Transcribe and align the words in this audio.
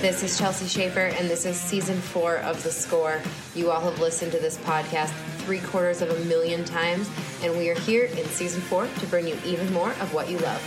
This 0.00 0.22
is 0.22 0.38
Chelsea 0.38 0.68
Schaefer, 0.68 1.06
and 1.18 1.28
this 1.28 1.44
is 1.44 1.56
season 1.56 2.00
four 2.00 2.36
of 2.36 2.62
The 2.62 2.70
Score. 2.70 3.20
You 3.56 3.72
all 3.72 3.80
have 3.80 3.98
listened 3.98 4.30
to 4.30 4.38
this 4.38 4.56
podcast 4.58 5.10
three 5.38 5.58
quarters 5.58 6.02
of 6.02 6.10
a 6.10 6.24
million 6.26 6.64
times, 6.64 7.10
and 7.42 7.52
we 7.58 7.68
are 7.68 7.74
here 7.80 8.04
in 8.04 8.24
season 8.26 8.60
four 8.60 8.86
to 8.86 9.06
bring 9.06 9.26
you 9.26 9.36
even 9.44 9.72
more 9.72 9.90
of 9.94 10.14
what 10.14 10.30
you 10.30 10.38
love. 10.38 10.62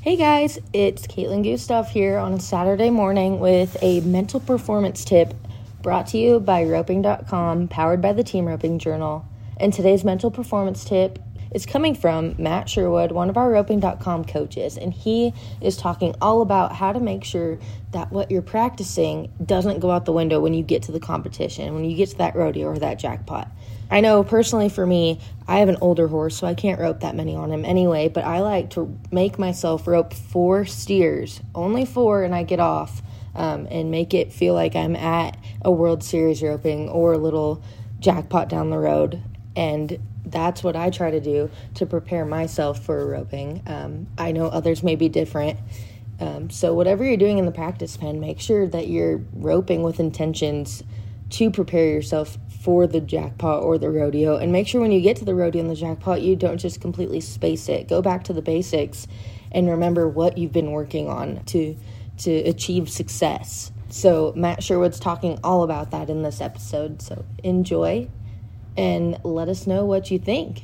Hey 0.00 0.16
guys, 0.16 0.58
it's 0.72 1.06
Caitlin 1.06 1.44
Gustav 1.44 1.90
here 1.90 2.16
on 2.16 2.32
a 2.32 2.40
Saturday 2.40 2.88
morning 2.88 3.38
with 3.38 3.76
a 3.82 4.00
mental 4.00 4.40
performance 4.40 5.04
tip 5.04 5.34
brought 5.82 6.08
to 6.08 6.18
you 6.18 6.40
by 6.40 6.64
roping.com, 6.64 7.68
powered 7.68 8.00
by 8.00 8.12
the 8.12 8.24
Team 8.24 8.46
Roping 8.46 8.78
Journal. 8.78 9.26
And 9.56 9.72
today's 9.72 10.04
mental 10.04 10.30
performance 10.30 10.84
tip 10.84 11.18
is 11.52 11.66
coming 11.66 11.94
from 11.94 12.34
Matt 12.38 12.68
Sherwood, 12.68 13.12
one 13.12 13.28
of 13.28 13.36
our 13.36 13.50
roping.com 13.50 14.24
coaches, 14.24 14.76
and 14.76 14.92
he 14.92 15.34
is 15.60 15.76
talking 15.76 16.14
all 16.20 16.42
about 16.42 16.72
how 16.72 16.92
to 16.92 17.00
make 17.00 17.24
sure 17.24 17.58
that 17.92 18.12
what 18.12 18.30
you're 18.30 18.42
practicing 18.42 19.32
doesn't 19.44 19.80
go 19.80 19.90
out 19.90 20.04
the 20.04 20.12
window 20.12 20.40
when 20.40 20.54
you 20.54 20.62
get 20.62 20.84
to 20.84 20.92
the 20.92 21.00
competition, 21.00 21.74
when 21.74 21.84
you 21.84 21.96
get 21.96 22.10
to 22.10 22.18
that 22.18 22.36
rodeo 22.36 22.68
or 22.68 22.78
that 22.78 22.98
jackpot. 22.98 23.50
I 23.90 24.00
know 24.00 24.22
personally 24.22 24.68
for 24.68 24.86
me, 24.86 25.18
I 25.48 25.58
have 25.58 25.68
an 25.68 25.78
older 25.80 26.06
horse, 26.06 26.36
so 26.36 26.46
I 26.46 26.54
can't 26.54 26.80
rope 26.80 27.00
that 27.00 27.16
many 27.16 27.34
on 27.34 27.50
him 27.50 27.64
anyway, 27.64 28.08
but 28.08 28.24
I 28.24 28.40
like 28.40 28.70
to 28.70 28.96
make 29.10 29.36
myself 29.36 29.88
rope 29.88 30.14
four 30.14 30.64
steers, 30.64 31.40
only 31.54 31.84
four, 31.84 32.22
and 32.22 32.32
I 32.32 32.44
get 32.44 32.60
off 32.60 33.02
um, 33.34 33.66
and 33.70 33.90
make 33.90 34.14
it 34.14 34.32
feel 34.32 34.54
like 34.54 34.76
I'm 34.76 34.94
at 34.94 35.36
a 35.62 35.70
World 35.70 36.02
Series 36.02 36.42
roping 36.42 36.88
or 36.88 37.12
a 37.12 37.18
little 37.18 37.62
jackpot 37.98 38.48
down 38.48 38.70
the 38.70 38.78
road. 38.78 39.22
And 39.56 39.98
that's 40.24 40.62
what 40.62 40.76
I 40.76 40.90
try 40.90 41.10
to 41.10 41.20
do 41.20 41.50
to 41.74 41.86
prepare 41.86 42.24
myself 42.24 42.84
for 42.84 43.06
roping. 43.06 43.62
Um, 43.66 44.06
I 44.18 44.32
know 44.32 44.46
others 44.46 44.82
may 44.82 44.96
be 44.96 45.08
different. 45.08 45.58
Um, 46.20 46.50
so, 46.50 46.74
whatever 46.74 47.04
you're 47.04 47.16
doing 47.16 47.38
in 47.38 47.46
the 47.46 47.52
practice 47.52 47.96
pen, 47.96 48.20
make 48.20 48.40
sure 48.40 48.66
that 48.66 48.88
you're 48.88 49.22
roping 49.32 49.82
with 49.82 49.98
intentions 49.98 50.82
to 51.30 51.50
prepare 51.50 51.86
yourself 51.86 52.36
for 52.62 52.86
the 52.86 53.00
jackpot 53.00 53.62
or 53.62 53.78
the 53.78 53.88
rodeo. 53.88 54.36
And 54.36 54.52
make 54.52 54.68
sure 54.68 54.80
when 54.80 54.92
you 54.92 55.00
get 55.00 55.16
to 55.16 55.24
the 55.24 55.34
rodeo 55.34 55.62
and 55.62 55.70
the 55.70 55.74
jackpot, 55.74 56.20
you 56.20 56.36
don't 56.36 56.58
just 56.58 56.80
completely 56.80 57.20
space 57.20 57.68
it. 57.68 57.88
Go 57.88 58.02
back 58.02 58.24
to 58.24 58.32
the 58.32 58.42
basics 58.42 59.06
and 59.50 59.68
remember 59.68 60.08
what 60.08 60.36
you've 60.36 60.52
been 60.52 60.72
working 60.72 61.08
on 61.08 61.42
to 61.46 61.76
to 62.18 62.30
achieve 62.30 62.90
success. 62.90 63.72
So, 63.92 64.32
Matt 64.36 64.62
Sherwood's 64.62 65.00
talking 65.00 65.38
all 65.42 65.62
about 65.62 65.90
that 65.90 66.08
in 66.08 66.22
this 66.22 66.40
episode. 66.40 67.02
So, 67.02 67.24
enjoy 67.42 68.08
and 68.76 69.18
let 69.24 69.48
us 69.48 69.66
know 69.66 69.84
what 69.84 70.10
you 70.10 70.18
think. 70.18 70.62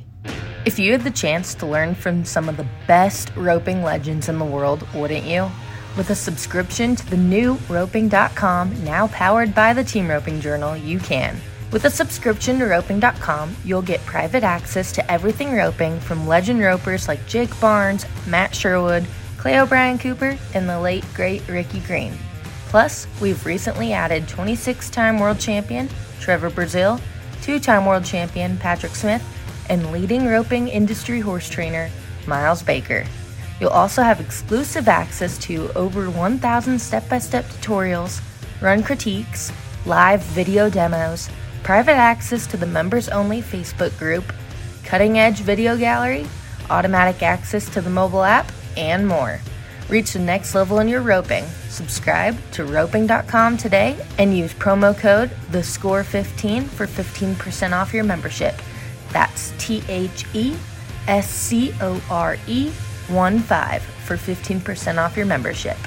If 0.65 0.79
you 0.79 0.91
had 0.91 1.03
the 1.03 1.11
chance 1.11 1.53
to 1.55 1.65
learn 1.65 1.95
from 1.95 2.25
some 2.25 2.49
of 2.49 2.57
the 2.57 2.67
best 2.87 3.31
roping 3.35 3.83
legends 3.83 4.27
in 4.27 4.37
the 4.37 4.45
world, 4.45 4.85
wouldn't 4.93 5.25
you? 5.25 5.49
With 5.95 6.09
a 6.09 6.15
subscription 6.15 6.95
to 6.95 7.09
the 7.09 7.17
new 7.17 7.57
roping.com, 7.69 8.83
now 8.83 9.07
powered 9.07 9.55
by 9.55 9.73
the 9.73 9.83
Team 9.83 10.09
Roping 10.09 10.41
Journal, 10.41 10.77
you 10.77 10.99
can. 10.99 11.39
With 11.71 11.85
a 11.85 11.89
subscription 11.89 12.59
to 12.59 12.65
roping.com, 12.65 13.55
you'll 13.65 13.81
get 13.81 14.05
private 14.05 14.43
access 14.43 14.91
to 14.93 15.11
everything 15.11 15.55
roping 15.55 15.99
from 15.99 16.27
legend 16.27 16.61
ropers 16.61 17.07
like 17.07 17.25
Jake 17.27 17.57
Barnes, 17.59 18.05
Matt 18.27 18.55
Sherwood, 18.55 19.05
Clay 19.37 19.59
O'Brien 19.59 19.97
Cooper, 19.97 20.37
and 20.53 20.69
the 20.69 20.79
late 20.79 21.05
great 21.13 21.47
Rickey 21.47 21.79
Green. 21.81 22.13
Plus, 22.67 23.07
we've 23.21 23.45
recently 23.45 23.93
added 23.93 24.27
26 24.27 24.89
time 24.89 25.19
world 25.19 25.39
champion 25.39 25.89
Trevor 26.19 26.49
Brazile, 26.49 26.99
two 27.41 27.59
time 27.59 27.85
world 27.85 28.03
champion 28.03 28.57
Patrick 28.57 28.93
Smith, 28.95 29.23
and 29.69 29.91
leading 29.91 30.25
roping 30.25 30.67
industry 30.67 31.21
horse 31.21 31.49
trainer 31.49 31.89
Miles 32.27 32.61
Baker. 32.61 33.05
You'll 33.59 33.69
also 33.69 34.03
have 34.03 34.19
exclusive 34.19 34.87
access 34.87 35.37
to 35.39 35.71
over 35.73 36.09
1,000 36.09 36.79
step 36.79 37.07
by 37.09 37.19
step 37.19 37.45
tutorials, 37.45 38.21
run 38.61 38.83
critiques, 38.83 39.51
live 39.85 40.21
video 40.21 40.69
demos, 40.69 41.29
private 41.63 41.95
access 41.95 42.45
to 42.47 42.57
the 42.57 42.65
members 42.65 43.07
only 43.09 43.41
Facebook 43.41 43.97
group, 43.97 44.33
cutting 44.83 45.17
edge 45.17 45.39
video 45.39 45.77
gallery, 45.77 46.27
automatic 46.69 47.23
access 47.23 47.69
to 47.69 47.81
the 47.81 47.89
mobile 47.89 48.23
app, 48.23 48.51
and 48.75 49.07
more. 49.07 49.39
Reach 49.89 50.13
the 50.13 50.19
next 50.19 50.53
level 50.53 50.79
in 50.79 50.89
your 50.89 51.01
roping. 51.01 51.45
Subscribe 51.69 52.37
to 52.51 52.65
roping.com 52.65 53.55
today 53.55 53.97
and 54.17 54.37
use 54.37 54.53
promo 54.53 54.97
code 54.97 55.29
THESCORE15 55.51 56.65
for 56.65 56.85
15% 56.85 57.71
off 57.71 57.93
your 57.93 58.03
membership. 58.03 58.55
That's 59.13 59.53
T 59.57 59.81
H 59.87 60.25
E 60.33 60.57
S 61.07 61.29
C 61.29 61.73
O 61.79 62.01
R 62.09 62.35
E 62.47 62.69
1 63.07 63.39
5 63.39 63.81
for 63.81 64.17
15% 64.17 64.97
off 64.97 65.15
your 65.15 65.25
membership. 65.25 65.77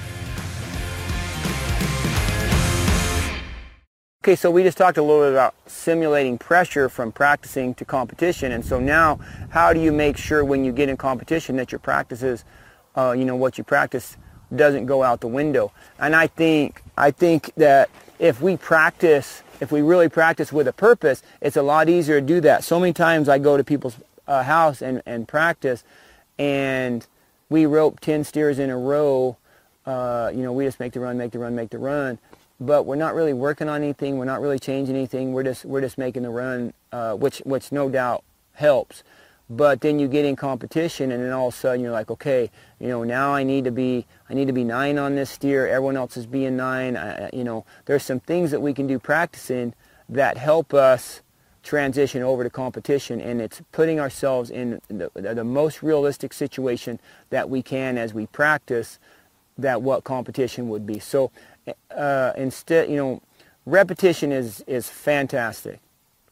Okay, 4.22 4.36
so 4.36 4.50
we 4.50 4.62
just 4.62 4.76
talked 4.78 4.98
a 4.98 5.02
little 5.02 5.22
bit 5.22 5.32
about 5.32 5.54
simulating 5.66 6.38
pressure 6.38 6.88
from 6.88 7.10
practicing 7.10 7.74
to 7.74 7.84
competition. 7.86 8.52
And 8.52 8.64
so 8.64 8.78
now, 8.78 9.18
how 9.50 9.72
do 9.72 9.80
you 9.80 9.92
make 9.92 10.16
sure 10.16 10.44
when 10.44 10.62
you 10.64 10.72
get 10.72 10.88
in 10.88 10.96
competition 10.96 11.56
that 11.56 11.72
your 11.72 11.78
practices 11.78 12.44
uh, 12.96 13.12
you 13.12 13.24
know, 13.24 13.36
what 13.36 13.58
you 13.58 13.64
practice 13.64 14.16
doesn't 14.54 14.86
go 14.86 15.02
out 15.02 15.20
the 15.20 15.28
window. 15.28 15.72
And 15.98 16.14
I 16.16 16.26
think, 16.26 16.82
I 16.96 17.10
think 17.10 17.52
that 17.56 17.88
if 18.18 18.40
we 18.40 18.56
practice, 18.56 19.42
if 19.60 19.70
we 19.70 19.80
really 19.80 20.08
practice 20.08 20.52
with 20.52 20.66
a 20.68 20.72
purpose, 20.72 21.22
it's 21.40 21.56
a 21.56 21.62
lot 21.62 21.88
easier 21.88 22.20
to 22.20 22.26
do 22.26 22.40
that. 22.42 22.64
So 22.64 22.80
many 22.80 22.92
times 22.92 23.28
I 23.28 23.38
go 23.38 23.56
to 23.56 23.64
people's 23.64 23.96
uh, 24.26 24.42
house 24.42 24.82
and, 24.82 25.02
and 25.06 25.26
practice 25.26 25.84
and 26.38 27.06
we 27.48 27.66
rope 27.66 28.00
10 28.00 28.24
steers 28.24 28.58
in 28.58 28.70
a 28.70 28.78
row. 28.78 29.36
Uh, 29.84 30.30
you 30.34 30.42
know, 30.42 30.52
we 30.52 30.64
just 30.64 30.80
make 30.80 30.92
the 30.92 31.00
run, 31.00 31.18
make 31.18 31.32
the 31.32 31.38
run, 31.38 31.54
make 31.54 31.70
the 31.70 31.78
run. 31.78 32.18
But 32.60 32.84
we're 32.84 32.96
not 32.96 33.14
really 33.14 33.32
working 33.32 33.68
on 33.68 33.82
anything. 33.82 34.18
We're 34.18 34.26
not 34.26 34.40
really 34.40 34.58
changing 34.58 34.94
anything. 34.94 35.32
We're 35.32 35.42
just, 35.42 35.64
we're 35.64 35.80
just 35.80 35.98
making 35.98 36.22
the 36.22 36.30
run, 36.30 36.72
uh, 36.92 37.14
which, 37.14 37.38
which 37.44 37.72
no 37.72 37.88
doubt 37.88 38.22
helps. 38.54 39.02
But 39.52 39.80
then 39.80 39.98
you 39.98 40.06
get 40.06 40.24
in 40.24 40.36
competition 40.36 41.10
and 41.10 41.24
then 41.24 41.32
all 41.32 41.48
of 41.48 41.54
a 41.54 41.56
sudden 41.56 41.80
you're 41.80 41.90
like, 41.90 42.08
okay, 42.08 42.50
you 42.78 42.86
know, 42.86 43.02
now 43.02 43.34
I 43.34 43.42
need 43.42 43.64
to 43.64 43.72
be, 43.72 44.06
I 44.28 44.34
need 44.34 44.46
to 44.46 44.52
be 44.52 44.62
nine 44.62 44.96
on 44.96 45.16
this 45.16 45.30
steer. 45.30 45.66
Everyone 45.66 45.96
else 45.96 46.16
is 46.16 46.24
being 46.24 46.56
nine. 46.56 46.96
I, 46.96 47.30
you 47.32 47.42
know, 47.42 47.66
there's 47.86 48.04
some 48.04 48.20
things 48.20 48.52
that 48.52 48.60
we 48.60 48.72
can 48.72 48.86
do 48.86 49.00
practicing 49.00 49.74
that 50.08 50.36
help 50.36 50.72
us 50.72 51.22
transition 51.64 52.22
over 52.22 52.44
to 52.44 52.50
competition 52.50 53.20
and 53.20 53.40
it's 53.40 53.60
putting 53.72 53.98
ourselves 53.98 54.50
in 54.50 54.80
the, 54.88 55.10
the 55.14 55.44
most 55.44 55.82
realistic 55.82 56.32
situation 56.32 57.00
that 57.30 57.50
we 57.50 57.60
can 57.60 57.98
as 57.98 58.14
we 58.14 58.26
practice 58.26 58.98
that 59.58 59.82
what 59.82 60.04
competition 60.04 60.68
would 60.68 60.86
be. 60.86 60.98
So 61.00 61.32
uh, 61.94 62.32
instead, 62.36 62.88
you 62.88 62.96
know, 62.96 63.22
repetition 63.66 64.32
is, 64.32 64.64
is 64.66 64.88
fantastic, 64.88 65.80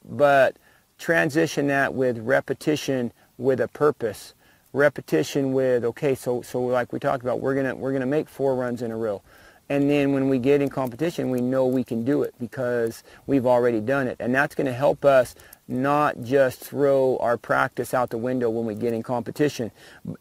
but 0.09 0.57
transition 0.99 1.69
that 1.69 1.95
with 1.95 2.19
repetition 2.19 3.13
with 3.39 3.61
a 3.61 3.69
purpose. 3.69 4.35
Repetition 4.73 5.53
with, 5.53 5.85
okay, 5.85 6.15
so, 6.15 6.43
so 6.43 6.61
like 6.61 6.93
we 6.93 6.99
talked 6.99 7.23
about, 7.23 7.41
we're 7.41 7.55
going 7.55 7.67
to 7.67 7.75
we're 7.75 7.93
gonna 7.93 8.07
make 8.07 8.29
four 8.29 8.55
runs 8.55 8.83
in 8.83 8.91
a 8.91 8.97
row. 8.97 9.23
And 9.71 9.91
then 9.91 10.13
when 10.13 10.29
we 10.29 10.39
get 10.39 10.63
in 10.63 10.71
competition, 10.71 11.31
we 11.31 11.41
know 11.41 11.67
we 11.67 11.85
can 11.85 12.05
do 12.05 12.23
it 12.23 12.35
because 12.41 13.03
we've 13.27 13.47
already 13.47 13.81
done 13.81 14.09
it. 14.09 14.17
And 14.19 14.35
that's 14.35 14.55
going 14.55 14.67
to 14.67 14.73
help 14.73 15.05
us 15.05 15.35
not 15.69 16.23
just 16.23 16.61
throw 16.61 17.19
our 17.19 17.37
practice 17.37 17.93
out 17.93 18.09
the 18.09 18.17
window 18.17 18.49
when 18.49 18.65
we 18.65 18.75
get 18.75 18.95
in 18.95 19.03
competition. 19.03 19.71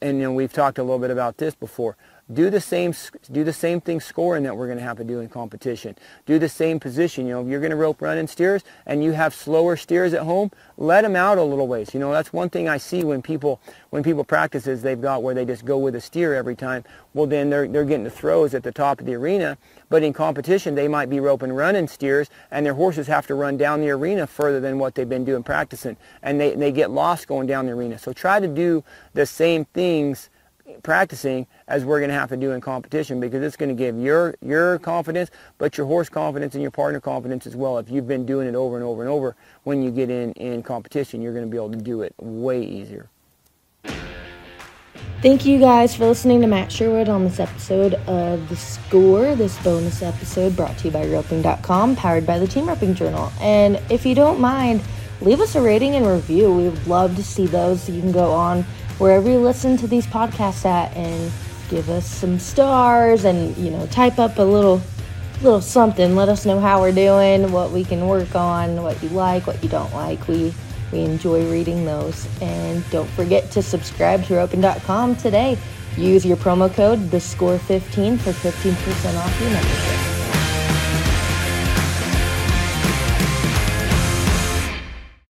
And 0.01 0.19
know, 0.19 0.33
we've 0.33 0.51
talked 0.51 0.79
a 0.79 0.83
little 0.83 0.99
bit 0.99 1.11
about 1.11 1.37
this 1.37 1.55
before 1.55 1.95
do 2.33 2.49
the 2.49 2.59
same 2.59 2.93
do 3.31 3.43
the 3.43 3.53
same 3.53 3.79
thing 3.79 4.01
scoring 4.01 4.43
that 4.43 4.57
we're 4.57 4.67
going 4.67 4.77
to 4.77 4.83
have 4.83 4.97
to 4.97 5.03
do 5.03 5.19
in 5.19 5.29
competition. 5.29 5.95
Do 6.25 6.39
the 6.39 6.49
same 6.49 6.79
position. 6.79 7.25
You 7.25 7.33
know, 7.35 7.41
if 7.41 7.47
you're 7.47 7.61
going 7.61 7.71
to 7.71 7.77
rope 7.77 8.01
run 8.01 8.17
running 8.17 8.27
steers 8.27 8.63
and 8.85 9.03
you 9.03 9.11
have 9.11 9.33
slower 9.33 9.75
steers 9.77 10.13
at 10.13 10.23
home, 10.23 10.51
let 10.77 11.01
them 11.03 11.15
out 11.15 11.37
a 11.37 11.43
little 11.43 11.67
ways. 11.67 11.93
You 11.93 11.99
know, 11.99 12.11
that's 12.11 12.33
one 12.33 12.49
thing 12.49 12.67
I 12.67 12.77
see 12.77 13.03
when 13.03 13.21
people 13.21 13.61
when 13.91 14.03
people 14.03 14.23
practice 14.23 14.65
is 14.65 14.81
they've 14.81 15.01
got 15.01 15.23
where 15.23 15.35
they 15.35 15.45
just 15.45 15.65
go 15.65 15.77
with 15.77 15.95
a 15.95 16.01
steer 16.01 16.33
every 16.33 16.55
time. 16.55 16.83
Well, 17.13 17.27
then 17.27 17.49
they're 17.49 17.67
they're 17.67 17.85
getting 17.85 18.03
the 18.03 18.09
throws 18.09 18.53
at 18.53 18.63
the 18.63 18.71
top 18.71 18.99
of 18.99 19.05
the 19.05 19.13
arena. 19.15 19.57
But 19.89 20.03
in 20.03 20.13
competition, 20.13 20.75
they 20.75 20.87
might 20.87 21.09
be 21.09 21.19
roping 21.19 21.53
running 21.53 21.87
steers, 21.87 22.29
and 22.51 22.65
their 22.65 22.73
horses 22.73 23.07
have 23.07 23.27
to 23.27 23.35
run 23.35 23.57
down 23.57 23.81
the 23.81 23.89
arena 23.91 24.27
further 24.27 24.59
than 24.59 24.79
what 24.79 24.95
they've 24.95 25.07
been 25.07 25.25
doing 25.25 25.43
practicing, 25.43 25.95
and 26.23 26.41
they 26.41 26.55
they 26.55 26.71
get 26.71 26.91
lost 26.91 27.27
going 27.27 27.47
down 27.47 27.67
the 27.67 27.73
arena. 27.73 27.97
So 27.97 28.11
try 28.13 28.39
to 28.39 28.47
do 28.47 28.83
the 29.13 29.25
same 29.25 29.65
things 29.65 30.29
practicing 30.83 31.47
as 31.67 31.85
we're 31.85 31.99
going 31.99 32.09
to 32.09 32.15
have 32.15 32.29
to 32.29 32.37
do 32.37 32.51
in 32.51 32.61
competition 32.61 33.19
because 33.19 33.43
it's 33.43 33.55
going 33.55 33.69
to 33.69 33.75
give 33.75 33.97
your 33.97 34.35
your 34.41 34.79
confidence, 34.79 35.29
but 35.57 35.77
your 35.77 35.87
horse 35.87 36.09
confidence 36.09 36.53
and 36.53 36.61
your 36.61 36.71
partner 36.71 36.99
confidence 36.99 37.47
as 37.47 37.55
well. 37.55 37.77
If 37.77 37.89
you've 37.89 38.07
been 38.07 38.25
doing 38.25 38.47
it 38.47 38.55
over 38.55 38.75
and 38.75 38.83
over 38.83 39.01
and 39.01 39.09
over, 39.09 39.35
when 39.63 39.81
you 39.81 39.91
get 39.91 40.09
in 40.09 40.33
in 40.33 40.63
competition, 40.63 41.21
you're 41.21 41.33
going 41.33 41.45
to 41.45 41.51
be 41.51 41.57
able 41.57 41.71
to 41.71 41.77
do 41.77 42.01
it 42.01 42.13
way 42.17 42.63
easier. 42.63 43.09
Thank 45.21 45.45
you 45.45 45.59
guys 45.59 45.95
for 45.95 46.05
listening 46.05 46.41
to 46.41 46.47
Matt 46.47 46.71
Sherwood 46.71 47.09
on 47.09 47.23
this 47.23 47.39
episode 47.39 47.95
of 48.07 48.47
The 48.49 48.55
Score, 48.55 49.35
this 49.35 49.57
bonus 49.63 50.03
episode 50.03 50.55
brought 50.55 50.77
to 50.79 50.85
you 50.85 50.91
by 50.91 51.07
roping.com, 51.07 51.95
powered 51.95 52.27
by 52.27 52.37
the 52.37 52.45
Team 52.45 52.67
Roping 52.67 52.93
Journal. 52.93 53.31
And 53.41 53.81
if 53.89 54.05
you 54.05 54.13
don't 54.13 54.39
mind, 54.39 54.81
leave 55.21 55.41
us 55.41 55.55
a 55.55 55.61
rating 55.61 55.95
and 55.95 56.05
review. 56.05 56.53
We 56.53 56.69
would 56.69 56.85
love 56.85 57.15
to 57.15 57.23
see 57.23 57.47
those. 57.47 57.89
You 57.89 57.99
can 57.99 58.11
go 58.11 58.31
on 58.31 58.63
wherever 58.97 59.29
you 59.29 59.39
listen 59.39 59.77
to 59.77 59.87
these 59.87 60.07
podcasts 60.07 60.65
at 60.65 60.95
and 60.95 61.31
give 61.69 61.89
us 61.89 62.05
some 62.05 62.39
stars 62.39 63.25
and, 63.25 63.55
you 63.57 63.71
know, 63.71 63.85
type 63.87 64.19
up 64.19 64.37
a 64.37 64.43
little 64.43 64.81
little 65.41 65.61
something. 65.61 66.15
Let 66.15 66.29
us 66.29 66.45
know 66.45 66.59
how 66.59 66.81
we're 66.81 66.91
doing, 66.91 67.51
what 67.51 67.71
we 67.71 67.83
can 67.83 68.07
work 68.07 68.35
on, 68.35 68.81
what 68.81 69.01
you 69.03 69.09
like, 69.09 69.45
what 69.45 69.61
you 69.61 69.69
don't 69.69 69.93
like. 69.93 70.27
We 70.27 70.53
we 70.91 71.01
enjoy 71.01 71.49
reading 71.51 71.85
those. 71.85 72.27
And 72.41 72.87
don't 72.89 73.09
forget 73.11 73.51
to 73.51 73.61
subscribe 73.61 74.23
to 74.25 74.35
roping.com 74.35 75.17
today. 75.17 75.57
Use 75.97 76.25
your 76.25 76.37
promo 76.37 76.73
code 76.73 77.11
the 77.11 77.19
score 77.19 77.57
15 77.57 78.17
for 78.17 78.31
15% 78.31 79.17
off 79.17 79.41
your 79.41 79.49
membership. 79.49 79.96